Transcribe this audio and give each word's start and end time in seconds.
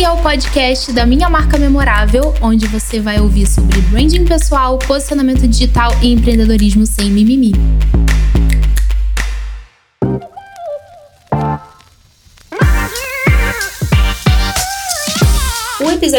Esse 0.00 0.06
é 0.06 0.10
o 0.10 0.16
podcast 0.16 0.92
da 0.94 1.04
Minha 1.04 1.28
Marca 1.28 1.58
Memorável, 1.58 2.32
onde 2.40 2.66
você 2.66 2.98
vai 3.00 3.20
ouvir 3.20 3.46
sobre 3.46 3.82
branding 3.82 4.24
pessoal, 4.24 4.78
posicionamento 4.78 5.46
digital 5.46 5.94
e 6.00 6.10
empreendedorismo 6.10 6.86
sem 6.86 7.10
mimimi. 7.10 7.52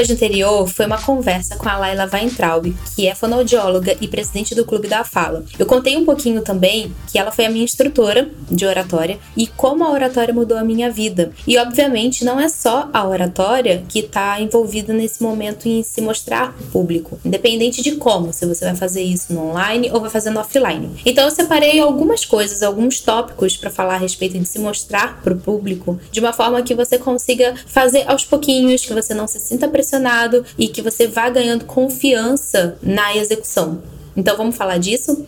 Episódio 0.01 0.15
anterior 0.15 0.67
foi 0.67 0.85
uma 0.85 0.99
conversa 0.99 1.55
com 1.55 1.69
a 1.69 1.77
Laila 1.77 2.09
Weintraub, 2.11 2.73
que 2.95 3.07
é 3.07 3.13
fonoaudióloga 3.13 3.95
e 4.01 4.07
presidente 4.07 4.55
do 4.55 4.65
Clube 4.65 4.87
da 4.87 5.03
Fala. 5.03 5.45
Eu 5.59 5.65
contei 5.65 5.95
um 5.95 6.05
pouquinho 6.05 6.41
também 6.41 6.91
que 7.11 7.19
ela 7.19 7.31
foi 7.31 7.45
a 7.45 7.49
minha 7.49 7.63
instrutora 7.63 8.29
de 8.49 8.65
oratória 8.65 9.19
e 9.37 9.45
como 9.45 9.83
a 9.83 9.91
oratória 9.91 10.33
mudou 10.33 10.57
a 10.57 10.63
minha 10.63 10.89
vida. 10.89 11.31
E 11.45 11.57
obviamente 11.57 12.25
não 12.25 12.39
é 12.39 12.49
só 12.49 12.89
a 12.91 13.07
oratória 13.07 13.83
que 13.87 13.99
está 13.99 14.41
envolvida 14.41 14.91
nesse 14.91 15.21
momento 15.21 15.67
em 15.67 15.83
se 15.83 16.01
mostrar 16.01 16.55
público, 16.71 17.19
independente 17.23 17.83
de 17.83 17.91
como, 17.91 18.33
se 18.33 18.45
você 18.45 18.65
vai 18.65 18.75
fazer 18.75 19.03
isso 19.03 19.31
no 19.33 19.49
online 19.49 19.91
ou 19.93 20.01
vai 20.01 20.09
fazer 20.09 20.31
no 20.31 20.39
offline. 20.39 20.89
Então 21.05 21.25
eu 21.25 21.31
separei 21.31 21.79
algumas 21.79 22.25
coisas, 22.25 22.63
alguns 22.63 22.99
tópicos 23.01 23.55
para 23.55 23.69
falar 23.69 23.95
a 23.95 23.99
respeito 23.99 24.39
de 24.39 24.47
se 24.47 24.57
mostrar 24.57 25.21
para 25.21 25.33
o 25.33 25.37
público 25.37 25.99
de 26.11 26.19
uma 26.19 26.33
forma 26.33 26.61
que 26.63 26.73
você 26.73 26.97
consiga 26.97 27.53
fazer 27.67 28.03
aos 28.07 28.25
pouquinhos, 28.25 28.83
que 28.83 28.93
você 28.93 29.13
não 29.13 29.27
se 29.27 29.39
sinta 29.39 29.67
pressionado 29.67 29.90
e 30.57 30.67
que 30.67 30.81
você 30.81 31.07
vá 31.07 31.29
ganhando 31.29 31.65
confiança 31.65 32.77
na 32.81 33.15
execução. 33.15 33.81
Então 34.15 34.35
vamos 34.37 34.55
falar 34.55 34.77
disso? 34.77 35.25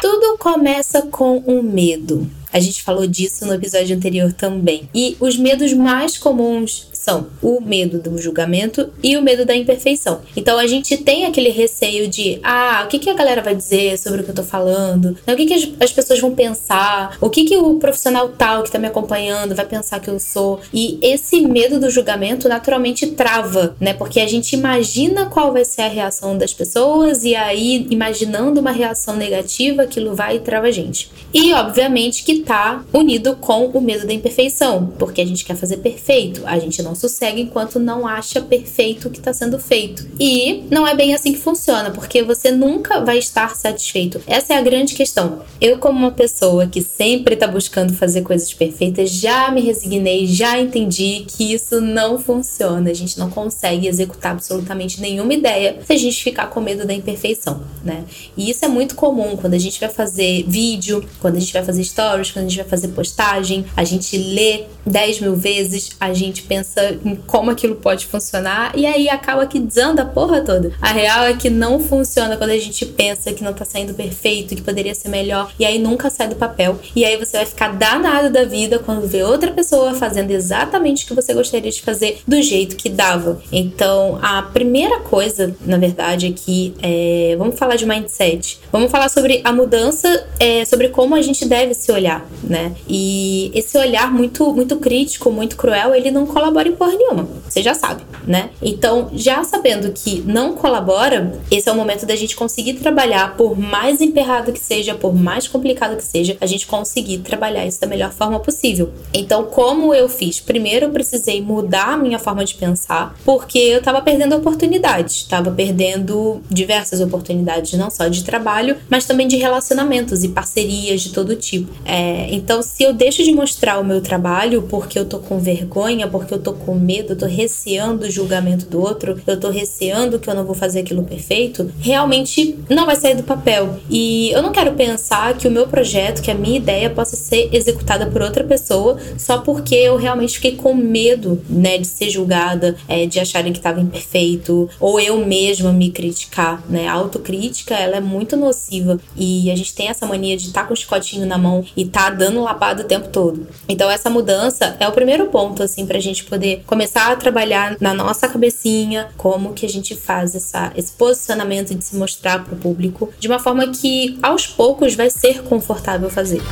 Tudo 0.00 0.38
começa 0.38 1.02
com 1.02 1.42
um 1.46 1.62
medo. 1.62 2.30
A 2.52 2.58
gente 2.58 2.82
falou 2.82 3.06
disso 3.06 3.46
no 3.46 3.54
episódio 3.54 3.96
anterior 3.96 4.32
também. 4.32 4.88
E 4.94 5.16
os 5.20 5.36
medos 5.36 5.72
mais 5.72 6.18
comuns 6.18 6.89
são 7.00 7.28
o 7.42 7.60
medo 7.60 7.98
do 7.98 8.18
julgamento 8.18 8.90
e 9.02 9.16
o 9.16 9.22
medo 9.22 9.46
da 9.46 9.56
imperfeição. 9.56 10.20
Então 10.36 10.58
a 10.58 10.66
gente 10.66 10.98
tem 10.98 11.24
aquele 11.24 11.48
receio 11.48 12.06
de, 12.08 12.38
ah, 12.42 12.82
o 12.84 12.88
que, 12.88 12.98
que 12.98 13.08
a 13.08 13.14
galera 13.14 13.40
vai 13.40 13.54
dizer 13.54 13.98
sobre 13.98 14.20
o 14.20 14.24
que 14.24 14.30
eu 14.30 14.34
tô 14.34 14.42
falando? 14.42 15.16
O 15.26 15.34
que, 15.34 15.46
que 15.46 15.54
as, 15.54 15.68
as 15.80 15.92
pessoas 15.92 16.20
vão 16.20 16.34
pensar? 16.34 17.16
O 17.20 17.30
que, 17.30 17.44
que 17.44 17.56
o 17.56 17.78
profissional 17.78 18.28
tal 18.28 18.62
que 18.62 18.70
tá 18.70 18.78
me 18.78 18.86
acompanhando 18.86 19.54
vai 19.54 19.64
pensar 19.64 19.98
que 20.00 20.10
eu 20.10 20.20
sou? 20.20 20.60
E 20.74 20.98
esse 21.00 21.40
medo 21.40 21.80
do 21.80 21.88
julgamento 21.88 22.48
naturalmente 22.48 23.06
trava, 23.06 23.74
né? 23.80 23.94
Porque 23.94 24.20
a 24.20 24.28
gente 24.28 24.52
imagina 24.52 25.26
qual 25.26 25.52
vai 25.52 25.64
ser 25.64 25.82
a 25.82 25.88
reação 25.88 26.36
das 26.36 26.52
pessoas 26.52 27.24
e 27.24 27.34
aí, 27.34 27.86
imaginando 27.90 28.60
uma 28.60 28.72
reação 28.72 29.16
negativa, 29.16 29.82
aquilo 29.82 30.14
vai 30.14 30.36
e 30.36 30.40
trava 30.40 30.66
a 30.66 30.70
gente. 30.70 31.10
E 31.32 31.54
obviamente 31.54 32.24
que 32.24 32.40
tá 32.40 32.84
unido 32.92 33.36
com 33.36 33.66
o 33.66 33.80
medo 33.80 34.06
da 34.06 34.12
imperfeição, 34.12 34.92
porque 34.98 35.22
a 35.22 35.26
gente 35.26 35.44
quer 35.44 35.56
fazer 35.56 35.78
perfeito, 35.78 36.42
a 36.44 36.58
gente 36.58 36.82
não 36.82 36.89
não 36.90 36.94
sossega 36.94 37.38
enquanto 37.40 37.78
não 37.78 38.06
acha 38.06 38.40
perfeito 38.40 39.06
o 39.08 39.10
que 39.10 39.18
está 39.18 39.32
sendo 39.32 39.58
feito. 39.58 40.06
E 40.18 40.64
não 40.70 40.86
é 40.86 40.94
bem 40.94 41.14
assim 41.14 41.32
que 41.32 41.38
funciona, 41.38 41.90
porque 41.90 42.22
você 42.22 42.50
nunca 42.50 43.04
vai 43.04 43.18
estar 43.18 43.54
satisfeito. 43.54 44.20
Essa 44.26 44.54
é 44.54 44.58
a 44.58 44.62
grande 44.62 44.94
questão. 44.94 45.42
Eu, 45.60 45.78
como 45.78 45.98
uma 45.98 46.10
pessoa 46.10 46.66
que 46.66 46.82
sempre 46.82 47.34
está 47.34 47.46
buscando 47.46 47.92
fazer 47.92 48.22
coisas 48.22 48.52
perfeitas, 48.52 49.10
já 49.10 49.50
me 49.50 49.60
resignei, 49.60 50.26
já 50.26 50.58
entendi 50.58 51.24
que 51.28 51.52
isso 51.52 51.80
não 51.80 52.18
funciona. 52.18 52.90
A 52.90 52.94
gente 52.94 53.18
não 53.18 53.30
consegue 53.30 53.86
executar 53.86 54.32
absolutamente 54.32 55.00
nenhuma 55.00 55.32
ideia 55.32 55.78
se 55.86 55.92
a 55.92 55.96
gente 55.96 56.22
ficar 56.22 56.48
com 56.48 56.60
medo 56.60 56.84
da 56.84 56.92
imperfeição, 56.92 57.62
né? 57.84 58.04
E 58.36 58.50
isso 58.50 58.64
é 58.64 58.68
muito 58.68 58.96
comum 58.96 59.36
quando 59.36 59.54
a 59.54 59.58
gente 59.58 59.78
vai 59.78 59.88
fazer 59.88 60.44
vídeo, 60.48 61.04
quando 61.20 61.36
a 61.36 61.40
gente 61.40 61.52
vai 61.52 61.64
fazer 61.64 61.84
stories, 61.84 62.32
quando 62.32 62.46
a 62.46 62.48
gente 62.48 62.58
vai 62.58 62.68
fazer 62.68 62.88
postagem, 62.88 63.64
a 63.76 63.84
gente 63.84 64.16
lê 64.18 64.64
10 64.84 65.20
mil 65.20 65.36
vezes, 65.36 65.90
a 66.00 66.12
gente 66.12 66.42
pensa 66.42 66.79
pensa 66.80 66.98
em 67.04 67.16
como 67.26 67.50
aquilo 67.50 67.76
pode 67.76 68.06
funcionar 68.06 68.72
e 68.74 68.86
aí 68.86 69.08
acaba 69.08 69.46
que 69.46 69.58
desanda 69.58 70.02
a 70.02 70.06
porra 70.06 70.40
toda. 70.40 70.72
A 70.80 70.92
real 70.92 71.24
é 71.24 71.34
que 71.34 71.50
não 71.50 71.78
funciona 71.80 72.36
quando 72.36 72.50
a 72.50 72.58
gente 72.58 72.86
pensa 72.86 73.32
que 73.32 73.44
não 73.44 73.52
tá 73.52 73.64
saindo 73.64 73.94
perfeito, 73.94 74.54
que 74.54 74.62
poderia 74.62 74.94
ser 74.94 75.08
melhor 75.08 75.52
e 75.58 75.64
aí 75.64 75.78
nunca 75.78 76.08
sai 76.10 76.28
do 76.28 76.36
papel. 76.36 76.78
E 76.94 77.04
aí 77.04 77.16
você 77.16 77.36
vai 77.36 77.46
ficar 77.46 77.74
danado 77.74 78.30
da 78.30 78.44
vida 78.44 78.78
quando 78.78 79.06
vê 79.06 79.22
outra 79.22 79.50
pessoa 79.50 79.94
fazendo 79.94 80.30
exatamente 80.30 81.04
o 81.04 81.08
que 81.08 81.14
você 81.14 81.34
gostaria 81.34 81.70
de 81.70 81.82
fazer 81.82 82.20
do 82.26 82.40
jeito 82.40 82.76
que 82.76 82.88
dava. 82.88 83.40
Então, 83.52 84.18
a 84.22 84.42
primeira 84.42 85.00
coisa, 85.00 85.54
na 85.64 85.76
verdade, 85.76 86.26
aqui 86.26 86.74
é. 86.82 87.34
Vamos 87.36 87.58
falar 87.58 87.76
de 87.76 87.86
mindset. 87.86 88.60
Vamos 88.72 88.90
falar 88.90 89.08
sobre 89.08 89.40
a 89.44 89.52
mudança, 89.52 90.26
é, 90.38 90.64
sobre 90.64 90.88
como 90.88 91.14
a 91.14 91.22
gente 91.22 91.46
deve 91.46 91.74
se 91.74 91.90
olhar, 91.90 92.26
né? 92.42 92.72
E 92.88 93.50
esse 93.54 93.76
olhar 93.78 94.12
muito, 94.12 94.52
muito 94.52 94.76
crítico, 94.76 95.30
muito 95.30 95.56
cruel, 95.56 95.94
ele 95.94 96.10
não 96.10 96.26
colabora 96.26 96.69
em 96.70 96.76
porra 96.76 96.92
nenhuma. 96.92 97.28
Você 97.48 97.62
já 97.62 97.74
sabe, 97.74 98.02
né? 98.26 98.50
Então, 98.62 99.10
já 99.12 99.42
sabendo 99.44 99.92
que 99.92 100.22
não 100.26 100.54
colabora, 100.54 101.40
esse 101.50 101.68
é 101.68 101.72
o 101.72 101.76
momento 101.76 102.06
da 102.06 102.16
gente 102.16 102.36
conseguir 102.36 102.74
trabalhar, 102.74 103.36
por 103.36 103.58
mais 103.58 104.00
emperrado 104.00 104.52
que 104.52 104.60
seja, 104.60 104.94
por 104.94 105.14
mais 105.14 105.48
complicado 105.48 105.96
que 105.96 106.04
seja, 106.04 106.36
a 106.40 106.46
gente 106.46 106.66
conseguir 106.66 107.18
trabalhar 107.18 107.66
isso 107.66 107.80
da 107.80 107.86
melhor 107.86 108.12
forma 108.12 108.40
possível. 108.40 108.90
Então, 109.12 109.44
como 109.44 109.94
eu 109.94 110.08
fiz? 110.08 110.40
Primeiro, 110.40 110.86
eu 110.86 110.90
precisei 110.90 111.40
mudar 111.40 111.94
a 111.94 111.96
minha 111.96 112.18
forma 112.18 112.44
de 112.44 112.54
pensar, 112.54 113.14
porque 113.24 113.58
eu 113.58 113.82
tava 113.82 114.00
perdendo 114.00 114.36
oportunidades, 114.36 115.24
tava 115.24 115.50
perdendo 115.50 116.40
diversas 116.48 117.00
oportunidades, 117.00 117.72
não 117.74 117.90
só 117.90 118.08
de 118.08 118.24
trabalho, 118.24 118.76
mas 118.88 119.04
também 119.04 119.26
de 119.26 119.36
relacionamentos 119.36 120.22
e 120.24 120.28
parcerias 120.28 121.02
de 121.02 121.12
todo 121.12 121.34
tipo. 121.36 121.72
É, 121.84 122.28
então, 122.30 122.62
se 122.62 122.82
eu 122.82 122.92
deixo 122.92 123.22
de 123.22 123.32
mostrar 123.32 123.78
o 123.78 123.84
meu 123.84 124.00
trabalho 124.00 124.62
porque 124.62 124.98
eu 124.98 125.04
tô 125.04 125.18
com 125.18 125.38
vergonha, 125.38 126.06
porque 126.08 126.32
eu 126.32 126.38
tô 126.38 126.52
com 126.64 126.74
medo, 126.74 127.12
eu 127.12 127.16
tô 127.16 127.26
receando 127.26 128.06
o 128.06 128.10
julgamento 128.10 128.66
do 128.66 128.80
outro, 128.80 129.20
eu 129.26 129.38
tô 129.38 129.50
receando 129.50 130.18
que 130.18 130.28
eu 130.28 130.34
não 130.34 130.44
vou 130.44 130.54
fazer 130.54 130.80
aquilo 130.80 131.02
perfeito, 131.02 131.70
realmente 131.80 132.58
não 132.68 132.86
vai 132.86 132.96
sair 132.96 133.14
do 133.14 133.22
papel. 133.22 133.78
E 133.88 134.30
eu 134.30 134.42
não 134.42 134.52
quero 134.52 134.72
pensar 134.72 135.36
que 135.36 135.48
o 135.48 135.50
meu 135.50 135.66
projeto, 135.66 136.22
que 136.22 136.30
a 136.30 136.34
minha 136.34 136.56
ideia 136.56 136.90
possa 136.90 137.16
ser 137.16 137.48
executada 137.52 138.06
por 138.06 138.22
outra 138.22 138.44
pessoa 138.44 138.98
só 139.16 139.38
porque 139.38 139.74
eu 139.74 139.96
realmente 139.96 140.34
fiquei 140.34 140.56
com 140.56 140.74
medo, 140.74 141.42
né, 141.48 141.78
de 141.78 141.86
ser 141.86 142.10
julgada, 142.10 142.76
é, 142.88 143.06
de 143.06 143.18
acharem 143.18 143.52
que 143.52 143.58
estava 143.58 143.80
imperfeito, 143.80 144.68
ou 144.78 145.00
eu 145.00 145.24
mesma 145.24 145.72
me 145.72 145.90
criticar, 145.90 146.62
né? 146.68 146.88
A 146.88 146.92
autocrítica, 146.92 147.74
ela 147.74 147.96
é 147.96 148.00
muito 148.00 148.36
nociva 148.36 148.98
e 149.16 149.50
a 149.50 149.56
gente 149.56 149.74
tem 149.74 149.88
essa 149.88 150.06
mania 150.06 150.36
de 150.36 150.46
estar 150.46 150.62
tá 150.62 150.66
com 150.66 150.74
o 150.74 150.76
chicotinho 150.76 151.26
na 151.26 151.38
mão 151.38 151.64
e 151.76 151.84
tá 151.84 152.10
dando 152.10 152.42
lapada 152.42 152.82
o 152.82 152.86
tempo 152.86 153.08
todo. 153.08 153.46
Então 153.68 153.90
essa 153.90 154.10
mudança 154.10 154.76
é 154.80 154.88
o 154.88 154.92
primeiro 154.92 155.26
ponto 155.26 155.62
assim 155.62 155.86
pra 155.86 155.98
gente 155.98 156.24
poder 156.24 156.49
poder 156.50 156.62
começar 156.66 157.12
a 157.12 157.16
trabalhar 157.16 157.76
na 157.80 157.94
nossa 157.94 158.28
cabecinha 158.28 159.08
como 159.16 159.52
que 159.52 159.64
a 159.64 159.68
gente 159.68 159.94
faz 159.94 160.34
essa, 160.34 160.72
esse 160.74 160.92
posicionamento 160.92 161.74
de 161.74 161.84
se 161.84 161.96
mostrar 161.96 162.44
para 162.44 162.54
o 162.54 162.56
público 162.56 163.10
de 163.18 163.28
uma 163.28 163.38
forma 163.38 163.68
que 163.68 164.18
aos 164.22 164.46
poucos 164.46 164.94
vai 164.94 165.10
ser 165.10 165.42
confortável 165.42 166.10
fazer. 166.10 166.42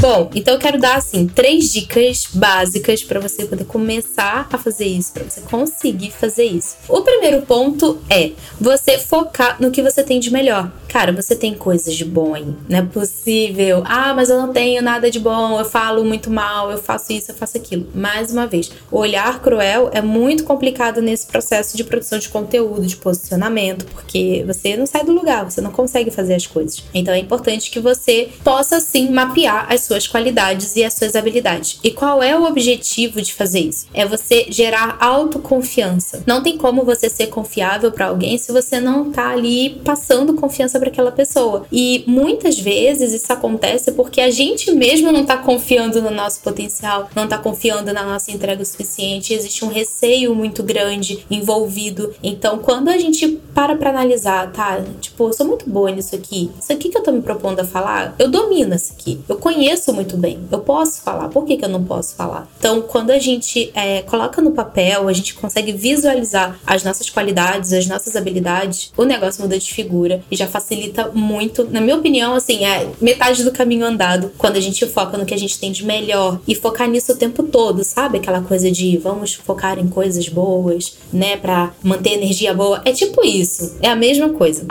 Bom, 0.00 0.30
então 0.34 0.54
eu 0.54 0.58
quero 0.58 0.78
dar 0.78 0.96
assim 0.96 1.26
três 1.26 1.70
dicas 1.70 2.26
básicas 2.32 3.04
para 3.04 3.20
você 3.20 3.44
poder 3.44 3.64
começar 3.64 4.48
a 4.50 4.56
fazer 4.56 4.86
isso, 4.86 5.12
para 5.12 5.24
você 5.24 5.42
conseguir 5.42 6.10
fazer 6.10 6.44
isso. 6.44 6.76
O 6.88 7.02
primeiro 7.02 7.42
ponto 7.42 8.00
é 8.08 8.30
você 8.58 8.96
focar 8.96 9.60
no 9.60 9.70
que 9.70 9.82
você 9.82 10.02
tem 10.02 10.18
de 10.18 10.32
melhor. 10.32 10.72
Cara, 10.90 11.12
você 11.12 11.36
tem 11.36 11.54
coisas 11.54 11.94
de 11.94 12.04
bom 12.04 12.34
aí. 12.34 12.46
Não 12.68 12.78
é 12.78 12.82
possível. 12.82 13.82
Ah, 13.86 14.12
mas 14.12 14.28
eu 14.28 14.36
não 14.36 14.52
tenho 14.52 14.82
nada 14.82 15.08
de 15.08 15.20
bom. 15.20 15.58
Eu 15.58 15.64
falo 15.64 16.04
muito 16.04 16.30
mal. 16.30 16.70
Eu 16.70 16.78
faço 16.78 17.12
isso, 17.12 17.30
eu 17.30 17.34
faço 17.34 17.56
aquilo. 17.56 17.86
Mais 17.94 18.32
uma 18.32 18.46
vez, 18.46 18.72
o 18.90 18.98
olhar 18.98 19.40
cruel 19.40 19.88
é 19.92 20.02
muito 20.02 20.42
complicado 20.42 21.00
nesse 21.00 21.28
processo 21.28 21.76
de 21.76 21.84
produção 21.84 22.18
de 22.18 22.28
conteúdo, 22.28 22.84
de 22.84 22.96
posicionamento, 22.96 23.86
porque 23.86 24.42
você 24.46 24.76
não 24.76 24.84
sai 24.84 25.04
do 25.04 25.12
lugar, 25.12 25.48
você 25.48 25.60
não 25.60 25.70
consegue 25.70 26.10
fazer 26.10 26.34
as 26.34 26.46
coisas. 26.46 26.82
Então 26.92 27.14
é 27.14 27.18
importante 27.18 27.70
que 27.70 27.78
você 27.78 28.28
possa 28.42 28.80
sim 28.80 29.10
mapear 29.10 29.72
as 29.72 29.82
suas 29.82 30.08
qualidades 30.08 30.74
e 30.74 30.84
as 30.84 30.94
suas 30.94 31.14
habilidades. 31.14 31.78
E 31.84 31.92
qual 31.92 32.20
é 32.20 32.36
o 32.36 32.44
objetivo 32.44 33.22
de 33.22 33.32
fazer 33.32 33.60
isso? 33.60 33.86
É 33.94 34.04
você 34.04 34.46
gerar 34.50 34.96
autoconfiança. 34.98 36.24
Não 36.26 36.42
tem 36.42 36.58
como 36.58 36.84
você 36.84 37.08
ser 37.08 37.28
confiável 37.28 37.92
para 37.92 38.06
alguém 38.06 38.36
se 38.38 38.50
você 38.50 38.80
não 38.80 39.12
tá 39.12 39.30
ali 39.30 39.80
passando 39.84 40.34
confiança 40.34 40.79
para 40.80 40.88
aquela 40.88 41.12
pessoa. 41.12 41.66
E 41.70 42.02
muitas 42.06 42.58
vezes 42.58 43.12
isso 43.12 43.32
acontece 43.32 43.92
porque 43.92 44.20
a 44.20 44.30
gente 44.30 44.72
mesmo 44.72 45.12
não 45.12 45.24
tá 45.24 45.36
confiando 45.36 46.02
no 46.02 46.10
nosso 46.10 46.40
potencial, 46.40 47.08
não 47.14 47.28
tá 47.28 47.38
confiando 47.38 47.92
na 47.92 48.02
nossa 48.02 48.32
entrega 48.32 48.62
o 48.62 48.66
suficiente, 48.66 49.32
existe 49.32 49.64
um 49.64 49.68
receio 49.68 50.34
muito 50.34 50.62
grande 50.62 51.24
envolvido. 51.30 52.14
Então, 52.22 52.58
quando 52.58 52.88
a 52.88 52.98
gente 52.98 53.28
para 53.54 53.76
para 53.76 53.90
analisar, 53.90 54.50
tá? 54.52 54.80
Tipo, 55.00 55.28
eu 55.28 55.32
sou 55.32 55.46
muito 55.46 55.68
boa 55.68 55.90
nisso 55.90 56.14
aqui. 56.14 56.50
Isso 56.60 56.72
aqui 56.72 56.88
que 56.88 56.96
eu 56.96 57.02
tô 57.02 57.12
me 57.12 57.22
propondo 57.22 57.60
a 57.60 57.64
falar, 57.64 58.14
eu 58.18 58.28
domino 58.30 58.74
isso 58.74 58.92
aqui. 58.92 59.20
Eu 59.28 59.36
conheço 59.36 59.92
muito 59.92 60.16
bem. 60.16 60.40
Eu 60.50 60.60
posso 60.60 61.02
falar. 61.02 61.28
Por 61.28 61.44
que, 61.44 61.56
que 61.56 61.64
eu 61.64 61.68
não 61.68 61.84
posso 61.84 62.14
falar? 62.14 62.48
Então, 62.58 62.82
quando 62.82 63.10
a 63.10 63.18
gente 63.18 63.70
é, 63.74 64.02
coloca 64.02 64.40
no 64.40 64.52
papel, 64.52 65.08
a 65.08 65.12
gente 65.12 65.34
consegue 65.34 65.72
visualizar 65.72 66.58
as 66.66 66.84
nossas 66.84 67.10
qualidades, 67.10 67.72
as 67.72 67.86
nossas 67.86 68.16
habilidades, 68.16 68.92
o 68.96 69.04
negócio 69.04 69.42
muda 69.42 69.58
de 69.58 69.72
figura 69.72 70.22
e 70.30 70.36
já 70.36 70.46
faz 70.46 70.64
facilita 70.70 71.10
muito. 71.12 71.64
Na 71.64 71.80
minha 71.80 71.96
opinião, 71.96 72.34
assim, 72.34 72.64
é 72.64 72.88
metade 73.00 73.42
do 73.42 73.50
caminho 73.50 73.84
andado 73.84 74.32
quando 74.38 74.56
a 74.56 74.60
gente 74.60 74.86
foca 74.86 75.18
no 75.18 75.26
que 75.26 75.34
a 75.34 75.38
gente 75.38 75.58
tem 75.58 75.72
de 75.72 75.84
melhor 75.84 76.40
e 76.46 76.54
focar 76.54 76.88
nisso 76.88 77.12
o 77.12 77.16
tempo 77.16 77.42
todo, 77.42 77.82
sabe? 77.82 78.18
Aquela 78.18 78.40
coisa 78.40 78.70
de 78.70 78.96
vamos 78.96 79.34
focar 79.34 79.78
em 79.78 79.88
coisas 79.88 80.28
boas, 80.28 80.96
né, 81.12 81.36
para 81.36 81.72
manter 81.82 82.12
energia 82.12 82.54
boa. 82.54 82.80
É 82.84 82.92
tipo 82.92 83.24
isso. 83.26 83.76
É 83.82 83.88
a 83.88 83.96
mesma 83.96 84.30
coisa. 84.30 84.66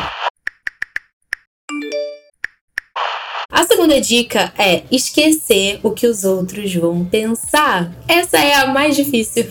A 3.59 3.65
segunda 3.65 4.00
dica 4.00 4.53
é 4.57 4.83
esquecer 4.89 5.81
o 5.83 5.91
que 5.91 6.07
os 6.07 6.23
outros 6.23 6.73
vão 6.75 7.03
pensar. 7.03 7.94
Essa 8.07 8.38
é 8.38 8.53
a 8.53 8.67
mais 8.67 8.95
difícil 8.95 9.47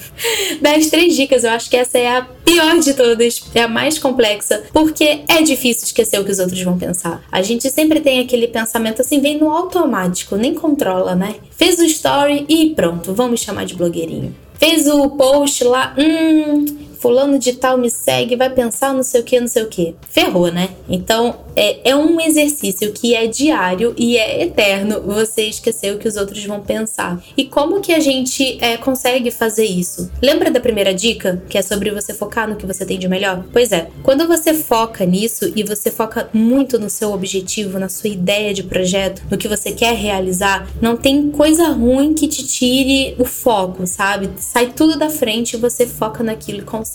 das 0.63 0.87
três 0.87 1.15
dicas. 1.15 1.45
Eu 1.45 1.51
acho 1.51 1.69
que 1.69 1.77
essa 1.77 1.99
é 1.99 2.17
a 2.17 2.23
pior 2.23 2.79
de 2.79 2.95
todas, 2.95 3.45
é 3.55 3.65
a 3.65 3.69
mais 3.69 3.99
complexa, 3.99 4.65
porque 4.73 5.25
é 5.29 5.43
difícil 5.43 5.85
esquecer 5.85 6.19
o 6.19 6.25
que 6.25 6.31
os 6.31 6.39
outros 6.39 6.63
vão 6.63 6.79
pensar. 6.79 7.23
A 7.31 7.43
gente 7.43 7.71
sempre 7.71 8.01
tem 8.01 8.21
aquele 8.21 8.49
pensamento 8.49 9.03
assim, 9.03 9.21
vem 9.21 9.37
no 9.37 9.51
automático, 9.51 10.37
nem 10.37 10.55
controla, 10.55 11.15
né? 11.15 11.35
Fez 11.51 11.79
o 11.79 11.85
story 11.85 12.47
e 12.49 12.71
pronto, 12.71 13.13
vamos 13.13 13.41
chamar 13.41 13.67
de 13.67 13.75
blogueirinho. 13.75 14.35
Fez 14.59 14.89
o 14.89 15.11
post 15.11 15.65
lá, 15.65 15.95
hum, 15.99 16.65
fulano 16.99 17.39
de 17.39 17.55
tal 17.55 17.79
me 17.79 17.91
segue, 17.91 18.37
vai 18.37 18.51
pensar 18.51 18.93
não 18.93 19.03
sei 19.03 19.21
o 19.21 19.25
que, 19.25 19.41
não 19.41 19.49
sei 19.49 19.63
o 19.63 19.69
que. 19.69 19.95
Ferrou, 20.09 20.51
né? 20.51 20.71
Então 20.89 21.37
é, 21.55 21.91
é 21.91 21.97
um 21.97 22.21
exercício 22.21 22.93
que 22.93 23.15
é 23.15 23.27
diário 23.27 23.95
e 23.97 24.17
é 24.17 24.43
eterno 24.43 25.01
você 25.01 25.43
esquecer 25.43 25.95
o 25.95 25.99
que 25.99 26.09
os 26.09 26.17
outros 26.17 26.45
vão 26.45 26.61
pensar. 26.61 27.23
E 27.37 27.45
como 27.45 27.81
que 27.81 27.93
a 27.93 28.01
gente 28.01 28.59
é, 28.61 28.77
consegue 28.77 29.31
fazer 29.31 29.65
isso? 29.65 30.11
Lembra 30.23 30.51
da 30.51 30.61
primeira 30.61 30.95
dica, 30.95 31.43
que 31.49 31.59
é 31.59 31.63
sobre 31.63 31.91
você 31.91 32.13
focar 32.13 32.49
no 32.49 32.57
que 32.57 32.67
você 32.67 32.85
tem 32.85 32.99
de 32.99 33.09
melhor? 33.09 33.45
Pois 33.53 33.73
é, 33.73 33.89
quando 34.03 34.27
você 34.27 34.55
foca 34.55 35.05
nisso 35.05 35.53
e 35.55 35.63
você 35.63 35.91
foca 35.91 36.29
muito 36.33 36.79
no 36.79 36.91
seu 36.91 37.13
objetivo, 37.13 37.79
na 37.79 37.89
sua 37.89 38.11
ideia 38.11 38.53
de 38.53 38.63
projeto, 38.63 39.23
no 39.31 39.39
que 39.39 39.49
você 39.49 39.73
quer 39.73 39.95
realizar, 39.95 40.69
não 40.81 40.97
tem 40.97 41.31
coisa 41.31 41.69
ruim 41.69 42.15
que 42.15 42.29
te 42.29 42.47
tire 42.47 43.15
o 43.19 43.25
foco, 43.25 43.87
sabe? 43.87 44.31
Sai 44.39 44.73
tudo 44.75 44.99
da 44.99 45.11
frente 45.11 45.55
e 45.55 45.59
você 45.59 45.87
foca 45.87 46.23
naquilo 46.23 46.59
e 46.59 46.63
consegue 46.63 46.88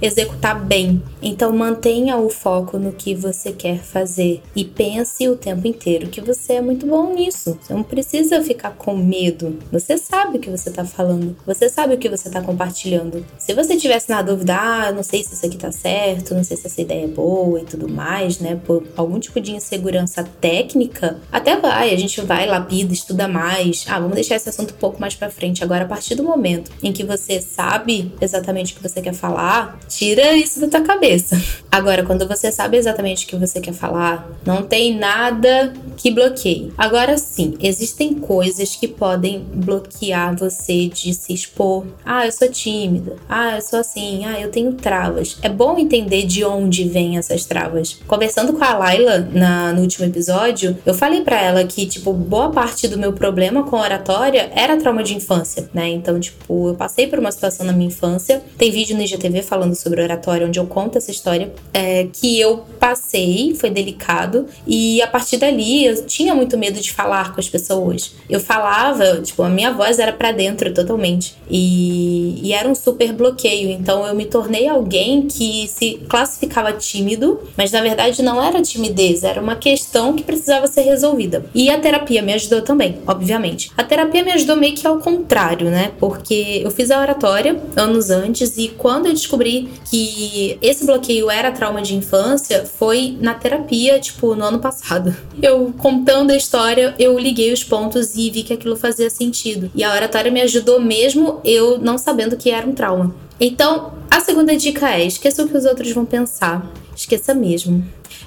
executar 0.00 0.58
bem. 0.64 1.02
Então 1.22 1.52
mantenha 1.52 2.16
o 2.16 2.28
foco 2.28 2.78
no 2.78 2.92
que 2.92 3.14
você 3.14 3.52
quer 3.52 3.78
fazer 3.78 4.42
e 4.54 4.64
pense 4.64 5.28
o 5.28 5.36
tempo 5.36 5.66
inteiro 5.66 6.08
que 6.08 6.20
você 6.20 6.54
é 6.54 6.60
muito 6.60 6.86
bom 6.86 7.14
nisso. 7.14 7.58
Você 7.60 7.72
não 7.72 7.82
precisa 7.82 8.42
ficar 8.42 8.72
com 8.72 8.96
medo. 8.96 9.58
Você 9.72 9.98
sabe 9.98 10.38
o 10.38 10.40
que 10.40 10.50
você 10.50 10.70
tá 10.70 10.84
falando. 10.84 11.36
Você 11.46 11.68
sabe 11.68 11.94
o 11.94 11.98
que 11.98 12.08
você 12.08 12.30
tá 12.30 12.40
compartilhando. 12.40 13.24
Se 13.38 13.54
você 13.54 13.76
tivesse 13.76 14.10
na 14.10 14.22
dúvida, 14.22 14.54
ah, 14.56 14.92
não 14.92 15.02
sei 15.02 15.22
se 15.22 15.34
isso 15.34 15.46
aqui 15.46 15.56
tá 15.56 15.72
certo, 15.72 16.34
não 16.34 16.44
sei 16.44 16.56
se 16.56 16.66
essa 16.66 16.80
ideia 16.80 17.04
é 17.04 17.08
boa 17.08 17.60
e 17.60 17.64
tudo 17.64 17.88
mais, 17.88 18.38
né, 18.38 18.60
por 18.64 18.84
algum 18.96 19.18
tipo 19.18 19.40
de 19.40 19.52
insegurança 19.52 20.24
técnica, 20.40 21.18
até 21.30 21.58
vai, 21.58 21.92
a 21.92 21.96
gente 21.96 22.20
vai, 22.20 22.46
lapida, 22.46 22.92
estuda 22.92 23.28
mais. 23.28 23.84
Ah, 23.88 23.98
vamos 23.98 24.14
deixar 24.14 24.36
esse 24.36 24.48
assunto 24.48 24.74
um 24.74 24.78
pouco 24.78 25.00
mais 25.00 25.14
para 25.14 25.30
frente. 25.30 25.62
Agora, 25.62 25.84
a 25.84 25.88
partir 25.88 26.14
do 26.14 26.22
momento 26.22 26.70
em 26.82 26.92
que 26.92 27.04
você 27.04 27.40
sabe 27.40 28.12
exatamente 28.20 28.72
o 28.72 28.76
que 28.76 28.82
você 28.82 29.00
quer 29.00 29.14
falar, 29.24 29.78
tira 29.88 30.36
isso 30.36 30.60
da 30.60 30.68
tua 30.68 30.82
cabeça. 30.82 31.40
Agora, 31.70 32.04
quando 32.04 32.28
você 32.28 32.52
sabe 32.52 32.76
exatamente 32.76 33.24
o 33.24 33.28
que 33.28 33.36
você 33.36 33.60
quer 33.60 33.72
falar, 33.72 34.30
não 34.44 34.62
tem 34.62 34.96
nada 34.96 35.72
que 35.96 36.10
bloqueie. 36.10 36.72
Agora 36.76 37.16
sim, 37.18 37.56
existem 37.60 38.14
coisas 38.14 38.76
que 38.76 38.86
podem 38.86 39.40
bloquear 39.40 40.36
você 40.36 40.86
de 40.86 41.12
se 41.14 41.32
expor. 41.32 41.84
Ah, 42.04 42.26
eu 42.26 42.32
sou 42.32 42.48
tímida. 42.48 43.16
Ah, 43.28 43.56
eu 43.56 43.60
sou 43.60 43.80
assim. 43.80 44.24
Ah, 44.24 44.40
eu 44.40 44.50
tenho 44.50 44.72
travas. 44.74 45.38
É 45.42 45.48
bom 45.48 45.78
entender 45.78 46.24
de 46.24 46.44
onde 46.44 46.84
vêm 46.84 47.18
essas 47.18 47.44
travas. 47.44 47.98
Conversando 48.06 48.52
com 48.52 48.62
a 48.62 48.74
Laila 48.74 49.28
na, 49.32 49.72
no 49.72 49.80
último 49.80 50.06
episódio, 50.06 50.76
eu 50.84 50.94
falei 50.94 51.22
para 51.22 51.40
ela 51.40 51.64
que, 51.64 51.86
tipo, 51.86 52.12
boa 52.12 52.50
parte 52.50 52.86
do 52.86 52.98
meu 52.98 53.12
problema 53.12 53.64
com 53.64 53.76
oratória 53.76 54.50
era 54.54 54.76
trauma 54.76 55.02
de 55.02 55.16
infância, 55.16 55.68
né? 55.72 55.88
Então, 55.88 56.20
tipo, 56.20 56.68
eu 56.68 56.74
passei 56.74 57.06
por 57.06 57.18
uma 57.18 57.32
situação 57.32 57.66
na 57.66 57.72
minha 57.72 57.88
infância. 57.88 58.42
Tem 58.56 58.70
vídeo 58.70 58.96
no 58.96 59.02
IGTV 59.14 59.42
falando 59.42 59.74
sobre 59.74 60.02
oratória, 60.02 60.46
onde 60.46 60.58
eu 60.58 60.66
conto 60.66 60.98
essa 60.98 61.10
história. 61.10 61.52
É, 61.72 62.06
que 62.12 62.38
eu 62.38 62.64
passei, 62.78 63.54
foi 63.54 63.70
delicado. 63.70 64.46
E 64.66 65.00
a 65.02 65.06
partir 65.06 65.36
dali, 65.36 65.86
eu 65.86 66.06
tinha 66.06 66.34
muito 66.34 66.56
medo 66.56 66.80
de 66.80 66.92
falar 66.92 67.34
com 67.34 67.40
as 67.40 67.48
pessoas. 67.48 68.14
Eu 68.28 68.40
falava, 68.40 69.20
tipo, 69.22 69.42
a 69.42 69.48
minha 69.48 69.72
voz 69.72 69.98
era 69.98 70.12
para 70.12 70.32
dentro 70.32 70.72
totalmente. 70.72 71.34
E, 71.50 72.40
e 72.42 72.52
era 72.52 72.68
um 72.68 72.74
super 72.74 73.12
bloqueio. 73.12 73.70
Então, 73.70 74.06
eu 74.06 74.14
me 74.14 74.24
tornei 74.24 74.68
alguém 74.68 75.26
que 75.26 75.68
se 75.68 76.00
classificava 76.08 76.72
tímido, 76.72 77.40
mas 77.56 77.72
na 77.72 77.80
verdade 77.80 78.22
não 78.22 78.42
era 78.42 78.62
timidez, 78.62 79.24
era 79.24 79.40
uma 79.40 79.56
questão 79.56 80.14
que 80.14 80.22
precisava 80.22 80.66
ser 80.66 80.82
resolvida. 80.82 81.44
E 81.54 81.70
a 81.70 81.78
terapia 81.78 82.22
me 82.22 82.32
ajudou 82.32 82.62
também, 82.62 82.98
obviamente. 83.06 83.70
A 83.76 83.84
terapia 83.84 84.24
me 84.24 84.32
ajudou 84.32 84.56
meio 84.56 84.74
que 84.74 84.86
ao 84.86 84.98
contrário, 84.98 85.70
né? 85.70 85.92
Porque 85.98 86.60
eu 86.64 86.70
fiz 86.70 86.90
a 86.90 87.00
oratória 87.00 87.60
anos 87.76 88.10
antes 88.10 88.56
e 88.56 88.68
quando 88.68 89.03
eu 89.06 89.12
descobri 89.12 89.70
que 89.90 90.58
esse 90.60 90.84
bloqueio 90.84 91.30
era 91.30 91.52
trauma 91.52 91.82
de 91.82 91.94
infância, 91.94 92.64
foi 92.64 93.16
na 93.20 93.34
terapia, 93.34 93.98
tipo, 93.98 94.34
no 94.34 94.44
ano 94.44 94.58
passado. 94.58 95.14
Eu 95.42 95.74
contando 95.76 96.30
a 96.30 96.36
história, 96.36 96.94
eu 96.98 97.18
liguei 97.18 97.52
os 97.52 97.62
pontos 97.62 98.14
e 98.14 98.30
vi 98.30 98.42
que 98.42 98.52
aquilo 98.52 98.76
fazia 98.76 99.10
sentido. 99.10 99.70
E 99.74 99.84
a 99.84 99.92
oratória 99.92 100.30
me 100.30 100.40
ajudou 100.40 100.80
mesmo 100.80 101.40
eu 101.44 101.78
não 101.78 101.98
sabendo 101.98 102.36
que 102.36 102.50
era 102.50 102.66
um 102.66 102.72
trauma. 102.72 103.14
Então, 103.38 103.92
a 104.10 104.20
segunda 104.20 104.56
dica 104.56 104.88
é: 104.90 105.04
esqueça 105.04 105.42
o 105.42 105.48
que 105.48 105.56
os 105.56 105.64
outros 105.64 105.92
vão 105.92 106.04
pensar. 106.06 106.70
Esqueça 106.96 107.34
mesmo. 107.34 107.84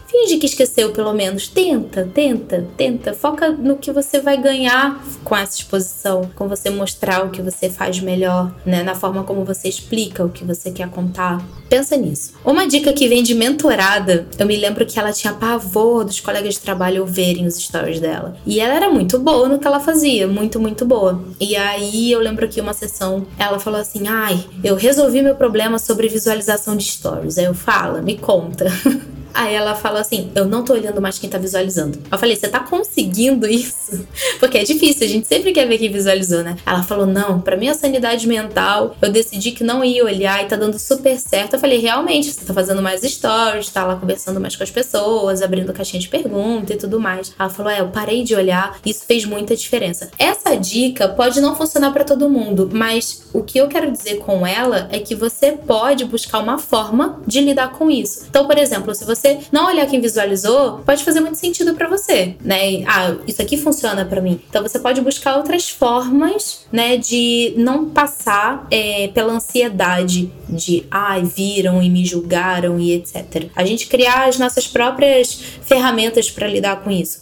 Finge 0.08 0.38
que 0.38 0.46
esqueceu, 0.46 0.92
pelo 0.92 1.14
menos. 1.14 1.48
Tenta, 1.48 2.10
tenta, 2.14 2.66
tenta. 2.78 3.14
Foca 3.14 3.50
no 3.50 3.78
que 3.78 3.92
você 3.92 4.22
vai 4.22 4.38
ganhar 4.38 5.04
com 5.24 5.36
essa 5.36 5.58
exposição, 5.58 6.30
com 6.34 6.48
você 6.48 6.70
mostrar 6.70 7.26
o 7.26 7.30
que 7.30 7.42
você 7.42 7.70
faz 7.70 8.00
melhor, 8.00 8.54
né? 8.66 8.84
Na 8.84 8.96
forma 8.96 9.24
como 9.24 9.44
você 9.44 9.68
explica 9.68 10.24
o 10.24 10.30
que 10.30 10.46
você 10.46 10.72
quer 10.72 10.90
contar. 10.90 11.46
Pensa 11.70 11.98
nisso. 11.98 12.34
Uma 12.46 12.66
dica 12.66 12.94
que 12.94 13.08
vem 13.10 13.22
de 13.22 13.36
mentorada, 13.36 14.26
eu 14.40 14.46
me 14.46 14.56
lembro 14.56 14.86
que 14.86 14.98
ela 14.98 15.12
tinha 15.12 15.34
pavor 15.34 16.06
dos 16.06 16.22
colegas 16.22 16.54
de 16.54 16.62
trabalho 16.62 17.06
verem 17.06 17.46
os 17.46 17.56
stories 17.56 18.00
dela. 18.00 18.38
E 18.46 18.62
ela 18.62 18.74
era 18.74 18.90
muito 18.90 19.20
boa 19.20 19.50
no 19.50 19.60
que 19.60 19.68
ela 19.68 19.80
fazia, 19.80 20.28
muito, 20.28 20.60
muito 20.60 20.86
boa. 20.86 21.22
E 21.40 21.56
aí 21.58 22.12
eu 22.12 22.22
lembro 22.22 22.48
que 22.48 22.62
uma 22.62 22.74
sessão, 22.74 23.28
ela 23.38 23.60
falou 23.60 23.80
assim: 23.80 24.08
ai, 24.08 24.46
eu 24.64 24.76
resolvi 24.76 25.22
meu 25.22 25.36
problema 25.36 25.78
sobre 25.78 26.08
visualização 26.08 26.78
de 26.78 26.86
stories. 26.86 27.38
Aí 27.38 27.46
eu 27.46 27.54
falo, 27.54 28.02
me 28.02 28.18
conta. 28.18 28.66
Aí 29.38 29.54
ela 29.54 29.76
fala 29.76 30.00
assim: 30.00 30.32
Eu 30.34 30.46
não 30.46 30.66
tô 30.66 30.74
olhando 30.74 31.00
mais 31.00 31.20
quem 31.20 31.30
tá 31.30 31.38
visualizando. 31.38 32.00
Eu 32.12 32.18
falei: 32.18 32.36
Você 32.36 32.48
tá 32.48 32.60
conseguindo 32.60 33.46
isso? 33.48 34.04
Porque 34.40 34.58
é 34.58 34.64
difícil, 34.64 35.06
a 35.06 35.10
gente 35.10 35.28
sempre 35.28 35.52
quer 35.52 35.68
ver 35.68 35.78
quem 35.78 35.92
visualizou, 35.92 36.42
né? 36.42 36.58
Ela 36.66 36.82
falou: 36.82 37.06
Não, 37.06 37.40
pra 37.40 37.56
minha 37.56 37.76
sanidade 37.76 38.28
mental, 38.28 38.98
eu 39.00 39.12
decidi 39.12 39.52
que 39.52 39.64
não 39.64 39.86
ia 39.86 40.04
olhar 40.04 40.44
e 40.44 40.48
tá 40.48 40.56
dando 40.56 40.80
super 40.80 41.20
certo. 41.20 41.54
Eu 41.54 41.60
falei: 41.60 41.78
Realmente, 41.78 42.32
você 42.32 42.46
tá 42.46 42.52
fazendo 42.52 42.82
mais 42.82 43.02
stories, 43.02 43.70
tá 43.70 43.86
lá 43.86 43.96
conversando 43.96 44.42
mais 44.42 44.56
com 44.56 44.64
as 44.64 44.72
pessoas, 44.72 45.44
abrindo 45.44 45.72
caixinha 45.72 46.02
de 46.02 46.08
pergunta 46.08 46.74
e 46.74 46.78
tudo 46.78 47.00
mais. 47.00 47.32
Ela 47.38 47.50
falou: 47.50 47.72
É, 47.72 47.80
eu 47.80 47.90
parei 47.90 48.24
de 48.24 48.34
olhar, 48.34 48.80
isso 48.84 49.06
fez 49.06 49.24
muita 49.24 49.56
diferença. 49.56 50.10
Essa 50.18 50.56
dica 50.56 51.08
pode 51.10 51.40
não 51.40 51.56
funcionar 51.56 51.92
para 51.92 52.04
todo 52.04 52.28
mundo, 52.28 52.68
mas 52.74 53.28
o 53.32 53.44
que 53.44 53.60
eu 53.60 53.68
quero 53.68 53.92
dizer 53.92 54.18
com 54.18 54.48
ela 54.48 54.88
é 54.92 54.98
que 54.98 55.14
você 55.14 55.52
pode 55.52 56.06
buscar 56.06 56.40
uma 56.40 56.58
forma 56.58 57.22
de 57.28 57.40
lidar 57.40 57.74
com 57.74 57.92
isso. 57.92 58.26
Então, 58.28 58.48
por 58.48 58.58
exemplo, 58.58 58.96
se 58.96 59.06
você 59.06 59.27
você 59.28 59.40
não 59.52 59.68
olhar 59.68 59.86
quem 59.88 60.00
visualizou, 60.00 60.80
pode 60.86 61.04
fazer 61.04 61.20
muito 61.20 61.38
sentido 61.38 61.74
para 61.74 61.90
você, 61.90 62.36
né? 62.42 62.84
Ah, 62.88 63.16
isso 63.28 63.42
aqui 63.42 63.58
funciona 63.58 64.06
para 64.06 64.22
mim. 64.22 64.40
Então 64.50 64.62
você 64.62 64.80
pode 64.80 65.02
buscar 65.02 65.38
outras 65.38 65.70
formas, 65.70 66.66
né, 66.72 66.98
de 66.98 67.54
não 67.58 67.90
passar 67.90 68.68
é, 68.72 69.10
pela 69.10 69.34
ansiedade 69.34 70.32
de, 70.50 70.86
ai, 70.90 71.22
ah, 71.22 71.24
viram 71.24 71.82
e 71.82 71.90
me 71.90 72.06
julgaram 72.06 72.80
e 72.80 72.94
etc. 72.94 73.50
A 73.56 73.66
gente 73.66 73.88
criar 73.88 74.28
as 74.28 74.40
nossas 74.40 74.68
próprias 74.68 75.42
ferramentas 75.62 76.30
para 76.30 76.48
lidar 76.48 76.78
com 76.82 76.92
isso. 76.92 77.22